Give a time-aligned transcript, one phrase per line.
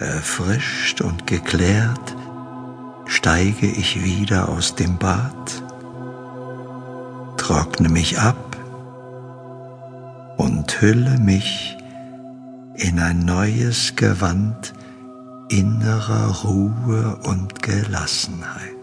[0.00, 2.16] Erfrischt und geklärt
[3.06, 5.62] steige ich wieder aus dem Bad,
[7.36, 8.56] trockne mich ab
[10.36, 11.76] und hülle mich
[12.74, 14.72] in ein neues Gewand
[15.48, 18.77] innerer Ruhe und Gelassenheit.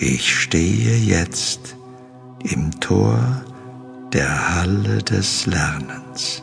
[0.00, 1.76] Ich stehe jetzt
[2.42, 3.44] im Tor
[4.12, 6.42] der Halle des Lernens.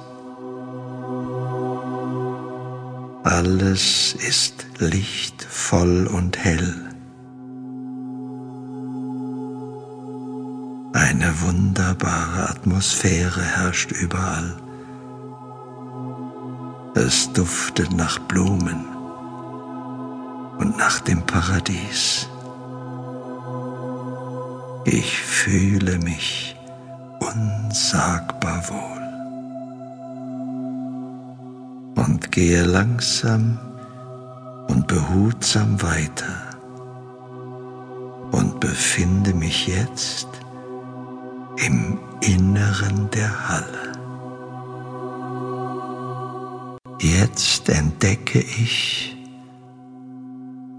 [3.24, 6.92] Alles ist lichtvoll und hell.
[10.94, 14.56] Eine wunderbare Atmosphäre herrscht überall.
[16.96, 18.86] Es duftet nach Blumen
[20.58, 22.28] und nach dem Paradies.
[24.86, 26.56] Ich fühle mich
[27.20, 29.02] unsagbar wohl
[32.04, 33.60] und gehe langsam
[34.70, 36.50] und behutsam weiter
[38.32, 40.28] und befinde mich jetzt
[41.58, 43.92] im Inneren der Halle.
[47.00, 49.16] Jetzt entdecke ich,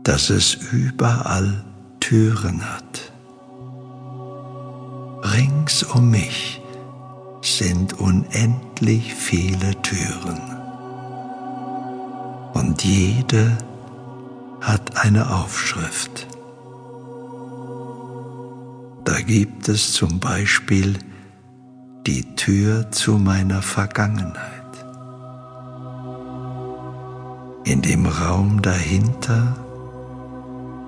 [0.02, 1.64] dass es überall
[2.00, 2.91] Türen hat
[5.22, 6.60] rings um mich
[7.40, 10.40] sind unendlich viele Türen
[12.54, 13.56] und jede
[14.60, 16.26] hat eine Aufschrift.
[19.04, 20.98] Da gibt es zum Beispiel
[22.06, 24.62] die Tür zu meiner Vergangenheit.
[27.64, 29.56] In dem Raum dahinter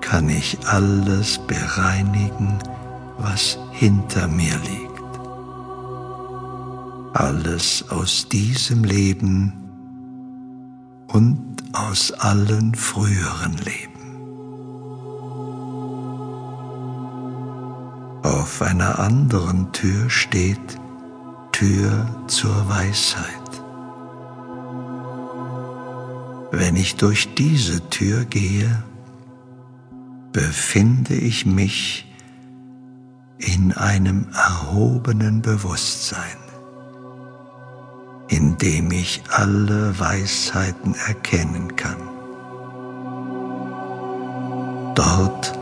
[0.01, 2.59] kann ich alles bereinigen,
[3.17, 4.91] was hinter mir liegt.
[7.13, 9.53] Alles aus diesem Leben
[11.07, 13.95] und aus allen früheren Leben.
[18.23, 20.59] Auf einer anderen Tür steht
[21.51, 23.31] Tür zur Weisheit.
[26.51, 28.83] Wenn ich durch diese Tür gehe,
[30.33, 32.05] befinde ich mich
[33.37, 36.37] in einem erhobenen Bewusstsein,
[38.27, 41.97] in dem ich alle Weisheiten erkennen kann.
[44.95, 45.57] Dort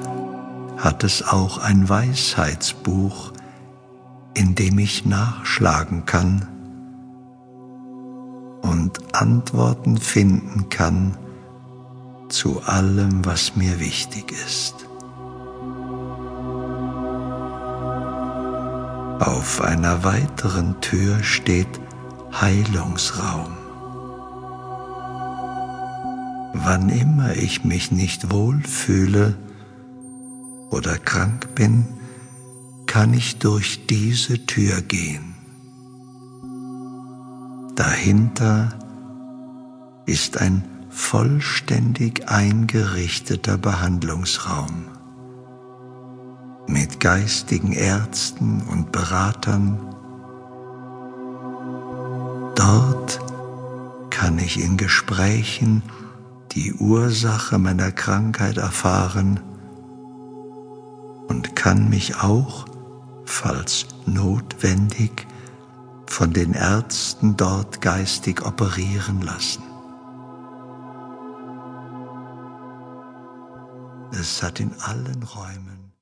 [0.78, 3.34] hat es auch ein Weisheitsbuch,
[4.36, 6.48] in dem ich nachschlagen kann
[8.62, 11.18] und Antworten finden kann
[12.30, 14.88] zu allem, was mir wichtig ist.
[19.20, 21.80] Auf einer weiteren Tür steht
[22.34, 23.58] Heilungsraum.
[26.54, 29.36] Wann immer ich mich nicht wohlfühle
[30.72, 31.86] oder krank bin,
[32.88, 35.36] kann ich durch diese Tür gehen.
[37.76, 38.70] Dahinter
[40.06, 44.93] ist ein vollständig eingerichteter Behandlungsraum
[46.68, 49.78] mit geistigen Ärzten und Beratern.
[52.56, 53.20] Dort
[54.10, 55.84] kann ich in Gesprächen
[56.52, 59.40] die Ursache meiner Krankheit erfahren
[61.28, 62.66] und kann mich auch,
[63.26, 65.28] falls notwendig,
[66.06, 69.64] von den Ärzten dort geistig operieren lassen.
[74.12, 75.83] Es hat in allen Räumen